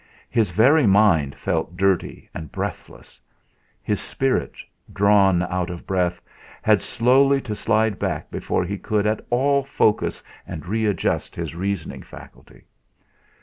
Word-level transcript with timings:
His 0.31 0.49
very 0.49 0.87
mind 0.87 1.35
felt 1.35 1.77
dirty 1.77 2.27
and 2.33 2.51
breathless; 2.51 3.19
his 3.83 4.01
spirit, 4.01 4.53
drawn 4.91 5.43
out 5.43 5.69
of 5.69 5.83
sheath, 5.87 6.19
had 6.63 6.81
slowly 6.81 7.39
to 7.41 7.53
slide 7.53 7.99
back 7.99 8.31
before 8.31 8.65
he 8.65 8.79
could 8.79 9.05
at 9.05 9.23
all 9.29 9.63
focus 9.63 10.23
and 10.47 10.65
readjust 10.65 11.35
his 11.35 11.53
reasoning 11.53 12.01
faculty. 12.01 12.63